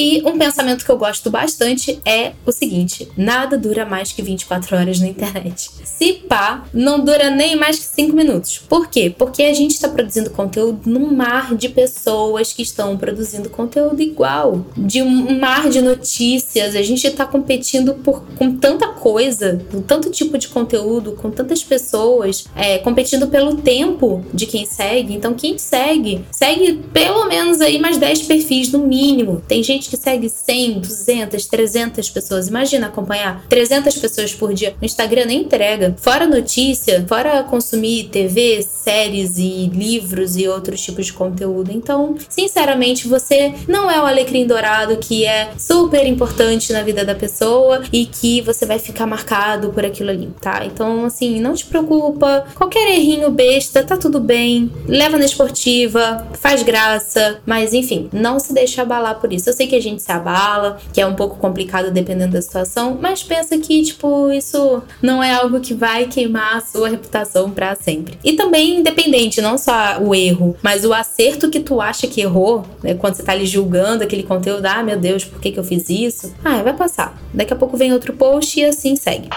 E 0.00 0.22
um 0.24 0.38
pensamento 0.38 0.82
que 0.82 0.90
eu 0.90 0.96
gosto 0.96 1.28
bastante 1.28 2.00
é 2.06 2.32
o 2.46 2.50
seguinte: 2.50 3.06
nada 3.18 3.58
dura 3.58 3.84
mais 3.84 4.10
que 4.12 4.22
24 4.22 4.74
horas 4.74 4.98
na 4.98 5.08
internet. 5.08 5.70
Se 5.84 6.14
pá, 6.26 6.64
não 6.72 7.04
dura 7.04 7.28
nem 7.28 7.54
mais 7.54 7.78
que 7.78 7.84
5 7.84 8.16
minutos. 8.16 8.56
Por 8.66 8.88
quê? 8.88 9.14
Porque 9.14 9.42
a 9.42 9.52
gente 9.52 9.72
está 9.72 9.90
produzindo 9.90 10.30
conteúdo 10.30 10.80
num 10.86 11.14
mar 11.14 11.54
de 11.54 11.68
pessoas 11.68 12.50
que 12.50 12.62
estão 12.62 12.96
produzindo 12.96 13.50
conteúdo 13.50 14.00
igual. 14.00 14.64
De 14.74 15.02
um 15.02 15.38
mar 15.38 15.68
de 15.68 15.82
notícias, 15.82 16.74
a 16.74 16.80
gente 16.80 17.06
está 17.06 17.26
competindo 17.26 17.92
por, 17.96 18.24
com 18.38 18.56
tanta 18.56 18.88
coisa, 18.88 19.60
com 19.70 19.82
tanto 19.82 20.08
tipo 20.08 20.38
de 20.38 20.48
conteúdo, 20.48 21.12
com 21.12 21.30
tantas 21.30 21.62
pessoas, 21.62 22.46
é, 22.56 22.78
competindo 22.78 23.28
pelo 23.28 23.56
tempo 23.56 24.24
de 24.32 24.46
quem 24.46 24.64
segue. 24.64 25.12
Então, 25.12 25.34
quem 25.34 25.58
segue, 25.58 26.24
segue 26.32 26.82
pelo 26.90 27.26
menos 27.26 27.60
aí 27.60 27.78
mais 27.78 27.98
10 27.98 28.22
perfis 28.22 28.72
no 28.72 28.78
mínimo. 28.78 29.42
Tem 29.46 29.62
gente 29.62 29.89
que 29.90 29.96
segue 29.96 30.28
100, 30.28 30.80
200, 30.80 31.46
300 31.46 32.10
pessoas. 32.10 32.46
Imagina 32.46 32.86
acompanhar 32.86 33.44
300 33.48 33.96
pessoas 33.96 34.32
por 34.32 34.54
dia. 34.54 34.74
O 34.80 34.84
Instagram 34.84 35.26
nem 35.26 35.42
entrega. 35.42 35.96
Fora 35.98 36.28
notícia, 36.28 37.04
fora 37.08 37.42
consumir 37.42 38.04
TV, 38.04 38.62
séries 38.62 39.36
e 39.36 39.66
livros 39.66 40.36
e 40.36 40.46
outros 40.46 40.80
tipos 40.80 41.06
de 41.06 41.12
conteúdo. 41.12 41.72
Então, 41.72 42.14
sinceramente, 42.28 43.08
você 43.08 43.52
não 43.66 43.90
é 43.90 44.00
o 44.00 44.06
alecrim 44.06 44.46
dourado 44.46 44.96
que 44.98 45.24
é 45.24 45.50
super 45.58 46.06
importante 46.06 46.72
na 46.72 46.82
vida 46.82 47.04
da 47.04 47.14
pessoa 47.14 47.82
e 47.92 48.06
que 48.06 48.40
você 48.42 48.64
vai 48.64 48.78
ficar 48.78 49.06
marcado 49.06 49.70
por 49.70 49.84
aquilo 49.84 50.10
ali, 50.10 50.28
tá? 50.40 50.64
Então, 50.64 51.04
assim, 51.06 51.40
não 51.40 51.54
te 51.54 51.66
preocupa. 51.66 52.46
Qualquer 52.54 52.94
errinho 52.94 53.30
besta, 53.30 53.82
tá 53.82 53.96
tudo 53.96 54.20
bem. 54.20 54.70
Leva 54.86 55.18
na 55.18 55.24
esportiva, 55.24 56.28
faz 56.34 56.62
graça, 56.62 57.40
mas 57.44 57.74
enfim, 57.74 58.08
não 58.12 58.38
se 58.38 58.52
deixe 58.52 58.80
abalar 58.80 59.18
por 59.20 59.32
isso. 59.32 59.48
Eu 59.48 59.54
sei 59.54 59.66
que 59.70 59.76
a 59.76 59.80
gente 59.80 60.02
se 60.02 60.10
abala, 60.10 60.78
que 60.92 61.00
é 61.00 61.06
um 61.06 61.14
pouco 61.14 61.36
complicado 61.36 61.90
dependendo 61.92 62.32
da 62.32 62.42
situação, 62.42 62.98
mas 63.00 63.22
pensa 63.22 63.56
que, 63.56 63.82
tipo, 63.82 64.30
isso 64.32 64.82
não 65.00 65.22
é 65.22 65.32
algo 65.32 65.60
que 65.60 65.72
vai 65.72 66.06
queimar 66.06 66.56
a 66.56 66.60
sua 66.60 66.88
reputação 66.88 67.50
para 67.50 67.74
sempre. 67.76 68.18
E 68.24 68.32
também, 68.32 68.80
independente, 68.80 69.40
não 69.40 69.56
só 69.56 69.98
o 70.00 70.14
erro, 70.14 70.56
mas 70.62 70.84
o 70.84 70.92
acerto 70.92 71.48
que 71.48 71.60
tu 71.60 71.80
acha 71.80 72.06
que 72.06 72.20
errou, 72.20 72.66
né? 72.82 72.94
Quando 72.94 73.14
você 73.14 73.22
tá 73.22 73.32
ali 73.32 73.46
julgando 73.46 74.02
aquele 74.02 74.24
conteúdo, 74.24 74.66
ah, 74.66 74.82
meu 74.82 74.98
Deus, 74.98 75.24
por 75.24 75.40
que, 75.40 75.52
que 75.52 75.58
eu 75.58 75.64
fiz 75.64 75.88
isso? 75.88 76.34
Ah, 76.44 76.62
vai 76.62 76.74
passar. 76.74 77.16
Daqui 77.32 77.52
a 77.52 77.56
pouco 77.56 77.76
vem 77.76 77.92
outro 77.92 78.12
post 78.12 78.58
e 78.58 78.64
assim 78.64 78.96
segue. 78.96 79.28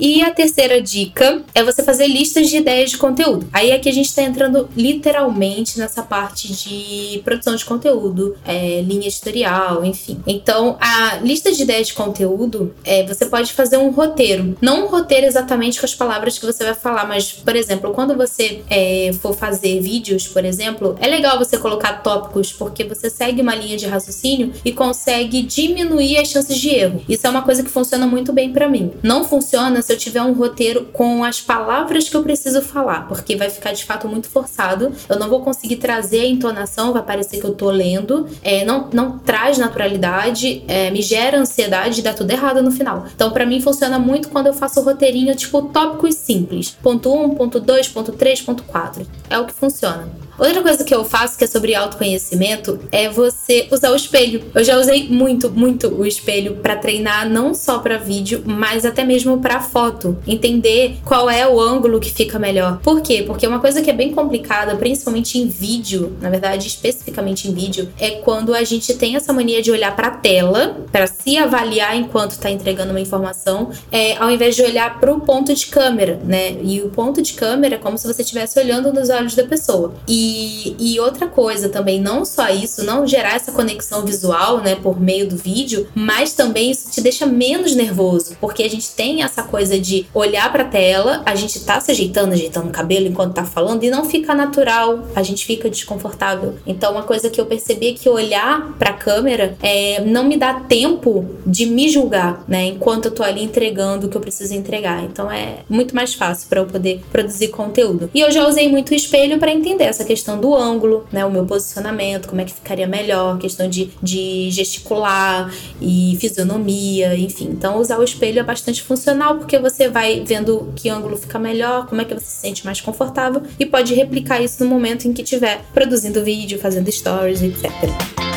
E 0.00 0.22
a 0.22 0.30
terceira 0.30 0.80
dica 0.80 1.42
é 1.54 1.62
você 1.62 1.82
fazer 1.82 2.06
listas 2.06 2.48
de 2.48 2.56
ideias 2.56 2.90
de 2.90 2.98
conteúdo. 2.98 3.48
Aí 3.52 3.72
aqui 3.72 3.88
a 3.88 3.92
gente 3.92 4.06
está 4.06 4.22
entrando 4.22 4.68
literalmente 4.76 5.78
nessa 5.78 6.02
parte 6.02 6.52
de 6.52 7.20
produção 7.24 7.54
de 7.54 7.64
conteúdo, 7.64 8.36
é, 8.44 8.80
linha 8.82 9.06
editorial, 9.06 9.84
enfim. 9.84 10.20
Então, 10.26 10.76
a 10.80 11.16
lista 11.16 11.52
de 11.52 11.62
ideias 11.62 11.88
de 11.88 11.94
conteúdo, 11.94 12.74
é, 12.84 13.04
você 13.06 13.26
pode 13.26 13.52
fazer 13.52 13.76
um 13.76 13.90
roteiro. 13.90 14.56
Não 14.60 14.86
um 14.86 14.88
roteiro 14.88 15.26
exatamente 15.26 15.78
com 15.78 15.86
as 15.86 15.94
palavras 15.94 16.38
que 16.38 16.46
você 16.46 16.64
vai 16.64 16.74
falar, 16.74 17.06
mas, 17.06 17.32
por 17.32 17.54
exemplo, 17.54 17.92
quando 17.92 18.16
você 18.16 18.62
é, 18.70 19.10
for 19.20 19.34
fazer 19.34 19.80
vídeos, 19.80 20.26
por 20.26 20.44
exemplo, 20.44 20.96
é 21.00 21.06
legal 21.06 21.38
você 21.38 21.58
colocar 21.58 22.02
tópicos, 22.02 22.52
porque 22.52 22.84
você 22.84 23.10
segue 23.10 23.42
uma 23.42 23.54
linha 23.54 23.76
de 23.76 23.86
raciocínio 23.86 24.52
e 24.64 24.72
consegue 24.72 25.42
diminuir 25.42 26.18
as 26.18 26.28
chances 26.28 26.58
de 26.58 26.70
erro. 26.70 27.02
Isso 27.08 27.26
é 27.26 27.30
uma 27.30 27.42
coisa 27.42 27.62
que 27.62 27.70
funciona 27.70 28.06
muito 28.06 28.32
bem 28.32 28.52
para 28.52 28.68
mim. 28.68 28.92
Não 29.02 29.24
funciona 29.24 29.81
se 29.82 29.92
eu 29.92 29.98
tiver 29.98 30.22
um 30.22 30.32
roteiro 30.32 30.86
com 30.92 31.24
as 31.24 31.40
palavras 31.40 32.08
que 32.08 32.16
eu 32.16 32.22
preciso 32.22 32.62
falar, 32.62 33.08
porque 33.08 33.36
vai 33.36 33.50
ficar 33.50 33.72
de 33.72 33.84
fato 33.84 34.08
muito 34.08 34.28
forçado. 34.28 34.92
Eu 35.08 35.18
não 35.18 35.28
vou 35.28 35.40
conseguir 35.40 35.76
trazer 35.76 36.20
a 36.20 36.26
entonação, 36.26 36.92
vai 36.92 37.02
parecer 37.02 37.40
que 37.40 37.44
eu 37.44 37.54
tô 37.54 37.70
lendo. 37.70 38.28
É, 38.42 38.64
não, 38.64 38.88
não 38.92 39.18
traz 39.18 39.58
naturalidade, 39.58 40.64
é, 40.68 40.90
me 40.90 41.02
gera 41.02 41.38
ansiedade 41.38 42.00
e 42.00 42.02
dá 42.02 42.14
tudo 42.14 42.30
errado 42.30 42.62
no 42.62 42.70
final. 42.70 43.06
Então, 43.14 43.30
para 43.30 43.44
mim, 43.44 43.60
funciona 43.60 43.98
muito 43.98 44.28
quando 44.28 44.46
eu 44.46 44.54
faço 44.54 44.80
o 44.80 44.84
roteirinho, 44.84 45.34
tipo, 45.34 45.62
tópicos 45.62 46.14
simples. 46.14 46.70
Ponto 46.82 47.12
1, 47.12 47.34
ponto 47.34 47.60
2, 47.60 47.88
ponto 47.88 48.12
3, 48.12 48.42
ponto 48.42 48.62
4. 48.64 49.06
É 49.28 49.38
o 49.38 49.46
que 49.46 49.52
funciona. 49.52 50.08
Outra 50.38 50.62
coisa 50.62 50.82
que 50.82 50.94
eu 50.94 51.04
faço, 51.04 51.36
que 51.36 51.44
é 51.44 51.46
sobre 51.46 51.74
autoconhecimento, 51.74 52.80
é 52.90 53.08
você 53.08 53.68
usar 53.70 53.90
o 53.90 53.96
espelho. 53.96 54.42
Eu 54.54 54.64
já 54.64 54.78
usei 54.78 55.08
muito, 55.08 55.50
muito 55.50 55.88
o 55.88 56.06
espelho 56.06 56.56
para 56.56 56.76
treinar, 56.76 57.28
não 57.28 57.54
só 57.54 57.78
para 57.78 57.98
vídeo, 57.98 58.42
mas 58.44 58.84
até 58.84 59.04
mesmo 59.04 59.38
para 59.38 59.60
foto. 59.60 60.16
Entender 60.26 60.96
qual 61.04 61.28
é 61.28 61.46
o 61.46 61.60
ângulo 61.60 62.00
que 62.00 62.10
fica 62.10 62.38
melhor. 62.38 62.80
Por 62.82 63.02
quê? 63.02 63.22
Porque 63.26 63.46
uma 63.46 63.60
coisa 63.60 63.82
que 63.82 63.90
é 63.90 63.92
bem 63.92 64.12
complicada, 64.12 64.74
principalmente 64.76 65.38
em 65.38 65.46
vídeo, 65.48 66.16
na 66.20 66.30
verdade, 66.30 66.66
especificamente 66.66 67.48
em 67.48 67.52
vídeo, 67.52 67.90
é 67.98 68.12
quando 68.12 68.54
a 68.54 68.64
gente 68.64 68.94
tem 68.94 69.16
essa 69.16 69.32
mania 69.32 69.60
de 69.60 69.70
olhar 69.70 69.94
para 69.94 70.08
a 70.08 70.12
tela, 70.12 70.86
para 70.90 71.06
se 71.06 71.36
avaliar 71.36 71.96
enquanto 71.96 72.38
tá 72.38 72.50
entregando 72.50 72.90
uma 72.90 73.00
informação, 73.00 73.70
é, 73.90 74.16
ao 74.16 74.30
invés 74.30 74.56
de 74.56 74.62
olhar 74.62 74.98
para 74.98 75.12
o 75.12 75.20
ponto 75.20 75.54
de 75.54 75.66
câmera, 75.66 76.18
né? 76.24 76.56
E 76.62 76.80
o 76.80 76.88
ponto 76.88 77.20
de 77.20 77.34
câmera 77.34 77.74
é 77.74 77.78
como 77.78 77.98
se 77.98 78.06
você 78.06 78.22
estivesse 78.22 78.58
olhando 78.58 78.92
nos 78.92 79.10
olhos 79.10 79.34
da 79.34 79.44
pessoa. 79.44 79.94
E 80.08 80.21
e, 80.24 81.00
outra 81.00 81.26
coisa 81.26 81.68
também, 81.68 82.00
não 82.00 82.24
só 82.24 82.48
isso, 82.48 82.84
não 82.84 83.06
gerar 83.06 83.34
essa 83.34 83.52
conexão 83.52 84.04
visual, 84.04 84.60
né, 84.60 84.76
por 84.76 85.00
meio 85.00 85.28
do 85.28 85.36
vídeo, 85.36 85.88
mas 85.94 86.32
também 86.32 86.70
isso 86.70 86.90
te 86.90 87.00
deixa 87.00 87.26
menos 87.26 87.74
nervoso, 87.74 88.36
porque 88.40 88.62
a 88.62 88.70
gente 88.70 88.90
tem 88.90 89.22
essa 89.22 89.42
coisa 89.42 89.78
de 89.78 90.06
olhar 90.14 90.50
pra 90.52 90.64
tela, 90.64 91.22
a 91.26 91.34
gente 91.34 91.60
tá 91.60 91.80
se 91.80 91.90
ajeitando, 91.90 92.34
ajeitando 92.34 92.68
o 92.68 92.72
cabelo 92.72 93.06
enquanto 93.06 93.34
tá 93.34 93.44
falando 93.44 93.82
e 93.84 93.90
não 93.90 94.04
fica 94.04 94.34
natural, 94.34 95.06
a 95.14 95.22
gente 95.22 95.44
fica 95.44 95.68
desconfortável. 95.68 96.54
Então, 96.66 96.92
uma 96.92 97.02
coisa 97.02 97.28
que 97.28 97.40
eu 97.40 97.46
percebi 97.46 97.88
é 97.88 97.92
que 97.92 98.08
olhar 98.08 98.72
pra 98.78 98.92
câmera 98.92 99.56
é, 99.62 100.02
não 100.04 100.24
me 100.24 100.36
dá 100.36 100.54
tempo 100.54 101.24
de 101.46 101.66
me 101.66 101.88
julgar, 101.88 102.44
né, 102.46 102.66
enquanto 102.66 103.06
eu 103.06 103.10
tô 103.10 103.22
ali 103.22 103.42
entregando 103.42 104.06
o 104.06 104.10
que 104.10 104.16
eu 104.16 104.20
preciso 104.20 104.54
entregar. 104.54 105.02
Então, 105.04 105.30
é 105.30 105.58
muito 105.68 105.94
mais 105.94 106.14
fácil 106.14 106.48
para 106.48 106.60
eu 106.60 106.66
poder 106.66 107.02
produzir 107.10 107.48
conteúdo. 107.48 108.10
E 108.14 108.20
eu 108.20 108.30
já 108.30 108.46
usei 108.46 108.68
muito 108.68 108.90
o 108.90 108.94
espelho 108.94 109.38
para 109.38 109.52
entender 109.52 109.84
essa 109.84 110.04
questão 110.04 110.11
do 110.40 110.54
ângulo, 110.54 111.06
né? 111.12 111.24
O 111.24 111.30
meu 111.30 111.44
posicionamento, 111.44 112.28
como 112.28 112.40
é 112.40 112.44
que 112.44 112.52
ficaria 112.52 112.86
melhor, 112.86 113.38
questão 113.38 113.68
de, 113.68 113.90
de 114.02 114.50
gesticular 114.50 115.52
e 115.80 116.16
fisionomia, 116.20 117.16
enfim. 117.16 117.48
Então, 117.50 117.78
usar 117.78 117.98
o 117.98 118.02
espelho 118.02 118.40
é 118.40 118.42
bastante 118.42 118.82
funcional 118.82 119.38
porque 119.38 119.58
você 119.58 119.88
vai 119.88 120.22
vendo 120.24 120.72
que 120.76 120.88
ângulo 120.88 121.16
fica 121.16 121.38
melhor, 121.38 121.86
como 121.86 122.00
é 122.00 122.04
que 122.04 122.14
você 122.14 122.26
se 122.26 122.40
sente 122.40 122.64
mais 122.64 122.80
confortável 122.80 123.42
e 123.58 123.66
pode 123.66 123.94
replicar 123.94 124.40
isso 124.40 124.62
no 124.62 124.70
momento 124.70 125.06
em 125.06 125.12
que 125.12 125.22
estiver 125.22 125.62
produzindo 125.72 126.22
vídeo, 126.22 126.58
fazendo 126.58 126.90
stories, 126.90 127.42
etc. 127.42 128.31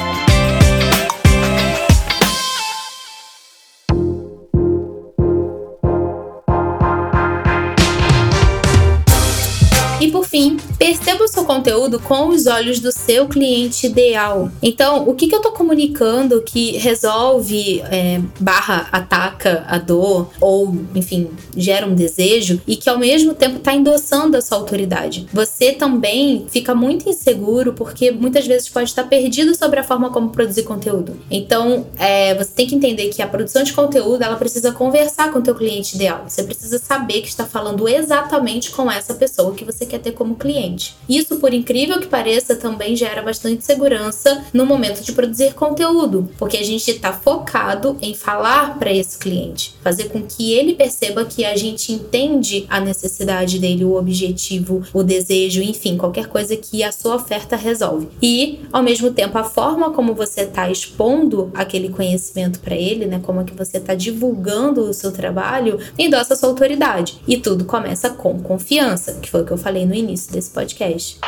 conteúdo 11.66 12.00
com 12.00 12.28
os 12.30 12.46
olhos 12.46 12.80
do 12.80 12.92
seu 12.92 13.28
cliente 13.28 13.88
ideal. 13.88 14.52
Então, 14.62 15.10
o 15.10 15.16
que, 15.16 15.28
que 15.28 15.34
eu 15.34 15.42
tô 15.42 15.52
comunicando 15.52 16.44
que 16.44 16.78
resolve, 16.78 17.82
é, 17.92 18.22
barra, 18.40 18.88
ataca 18.92 19.66
a 19.68 19.80
dor, 19.80 20.30
ou, 20.40 20.78
enfim, 20.94 21.28
gera 21.58 21.88
um 21.88 21.96
desejo, 21.96 22.62
e 22.68 22.76
que 22.76 22.88
ao 22.88 23.00
mesmo 23.00 23.34
tempo 23.34 23.58
tá 23.58 23.74
endossando 23.74 24.38
a 24.38 24.42
sua 24.42 24.60
autoridade. 24.60 25.28
Você 25.34 25.72
também 25.72 26.46
fica 26.52 26.76
muito 26.76 27.10
inseguro 27.10 27.74
porque 27.74 28.12
muitas 28.12 28.46
vezes 28.46 28.70
pode 28.70 28.90
estar 28.90 29.06
perdido 29.06 29.56
sobre 29.56 29.80
a 29.80 29.84
forma 29.84 30.12
como 30.12 30.30
produzir 30.30 30.64
conteúdo. 30.64 31.18
Então, 31.32 31.88
é, 31.98 32.36
você 32.36 32.52
tem 32.52 32.68
que 32.68 32.76
entender 32.76 33.10
que 33.10 33.24
a 33.24 33.28
produção 33.28 33.64
de 33.64 33.74
conteúdo 33.74 34.24
ela 34.24 34.36
precisa 34.36 34.72
conversar 34.72 35.32
com 35.32 35.40
o 35.40 35.42
teu 35.42 35.56
cliente 35.56 35.96
ideal. 35.96 36.26
Você 36.28 36.44
precisa 36.44 36.78
saber 36.78 37.22
que 37.22 37.28
está 37.28 37.46
falando 37.46 37.90
exatamente 37.90 38.70
com 38.70 38.92
essa 38.92 39.16
pessoa 39.16 39.56
que 39.56 39.66
você 39.66 39.84
quer 39.86 40.00
ter 40.00 40.12
como 40.12 40.36
cliente. 40.36 40.96
Isso, 41.10 41.38
por 41.38 41.55
incrível 41.56 42.00
que 42.00 42.08
pareça, 42.08 42.56
também 42.56 42.96
gera 42.96 43.22
bastante 43.22 43.64
segurança 43.64 44.46
no 44.54 44.66
momento 44.66 45.02
de 45.04 45.12
produzir 45.12 45.54
conteúdo, 45.54 46.30
porque 46.38 46.58
a 46.58 46.64
gente 46.64 46.90
está 46.90 47.14
focado 47.14 47.98
em 48.02 48.16
falar 48.16 48.78
para 48.80 48.92
esse 48.92 49.18
cliente, 49.18 49.76
fazer 49.84 50.06
com 50.06 50.22
que 50.22 50.54
ele 50.54 50.74
perceba 50.74 51.26
que 51.26 51.46
a 51.46 51.56
gente 51.56 51.92
entende 51.94 52.66
a 52.70 52.80
necessidade 52.80 53.60
dele, 53.60 53.86
o 53.86 53.96
objetivo, 53.96 54.84
o 54.94 55.04
desejo, 55.04 55.62
enfim, 55.62 55.98
qualquer 55.98 56.28
coisa 56.28 56.56
que 56.56 56.84
a 56.84 56.92
sua 56.92 57.16
oferta 57.16 57.56
resolve. 57.56 58.08
E, 58.22 58.62
ao 58.72 58.82
mesmo 58.82 59.12
tempo, 59.12 59.38
a 59.38 59.44
forma 59.44 59.92
como 59.92 60.14
você 60.14 60.42
está 60.42 60.70
expondo 60.70 61.52
aquele 61.54 61.90
conhecimento 61.90 62.60
para 62.60 62.76
ele, 62.76 63.06
né, 63.06 63.20
como 63.24 63.42
é 63.42 63.44
que 63.44 63.54
você 63.54 63.78
está 63.78 63.94
divulgando 63.94 64.82
o 64.82 64.94
seu 64.94 65.12
trabalho, 65.12 65.80
endossa 65.98 66.34
a 66.34 66.38
sua 66.38 66.50
autoridade. 66.50 67.20
E 67.28 67.38
tudo 67.38 67.66
começa 67.66 68.10
com 68.10 68.40
confiança, 68.40 69.20
que 69.22 69.30
foi 69.30 69.42
o 69.42 69.46
que 69.46 69.52
eu 69.52 69.58
falei 69.58 69.76
falei 69.76 69.86
no 69.86 69.94
início 69.94 70.32
desse 70.32 70.50
podcast. 70.52 71.20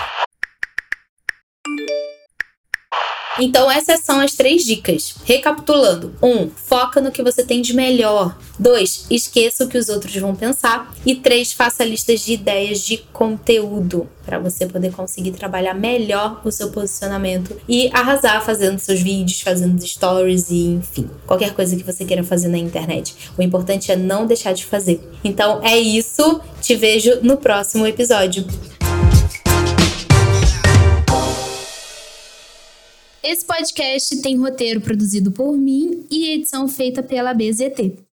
Então, 3.40 3.70
essas 3.70 4.02
são 4.02 4.20
as 4.20 4.34
três 4.34 4.64
dicas. 4.64 5.16
Recapitulando: 5.24 6.14
1. 6.22 6.28
Um, 6.28 6.50
foca 6.50 7.02
no 7.02 7.12
que 7.12 7.24
você 7.24 7.44
tem 7.44 7.62
de 7.62 7.74
melhor. 7.74 8.38
2. 8.60 9.08
Esqueça 9.10 9.64
o 9.64 9.68
que 9.68 9.78
os 9.78 9.90
outros 9.90 10.16
vão 10.16 10.36
pensar. 10.36 10.94
E 11.06 11.16
3. 11.16 11.54
Faça 11.54 11.84
listas 11.84 12.22
de 12.22 12.34
ideias 12.34 12.80
de 12.80 12.98
conteúdo 13.14 14.10
para 14.28 14.40
você 14.40 14.66
poder 14.66 14.92
conseguir 14.92 15.32
trabalhar 15.32 15.74
melhor 15.74 16.42
o 16.44 16.52
seu 16.52 16.70
posicionamento 16.70 17.56
e 17.68 17.90
arrasar 17.94 18.44
fazendo 18.44 18.78
seus 18.78 19.00
vídeos, 19.00 19.40
fazendo 19.40 19.82
stories 19.88 20.50
e 20.50 20.66
enfim, 20.66 21.10
qualquer 21.26 21.54
coisa 21.54 21.78
que 21.78 21.84
você 21.84 22.04
queira 22.04 22.26
fazer 22.26 22.50
na 22.50 22.58
internet. 22.58 23.16
O 23.38 23.42
importante 23.42 23.90
é 23.90 23.96
não 23.96 24.26
deixar 24.26 24.52
de 24.52 24.66
fazer. 24.66 25.00
Então 25.24 25.62
é 25.64 25.78
isso. 25.78 26.42
Te 26.60 26.76
vejo 26.76 27.20
no 27.22 27.38
próximo 27.38 27.88
episódio. 27.88 28.46
Esse 33.30 33.44
podcast 33.44 34.22
tem 34.22 34.38
roteiro 34.38 34.80
produzido 34.80 35.34
por 35.34 35.58
mim 35.58 36.06
e 36.10 36.30
edição 36.30 36.66
feita 36.66 37.04
pela 37.04 37.34
BZT. 37.34 38.07